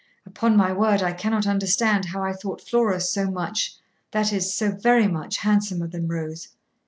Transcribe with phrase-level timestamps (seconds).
[0.25, 3.75] Upon my word, I cannot understand how I thought Flora so much,
[4.09, 6.47] that is, so very much, handsomer than Rose.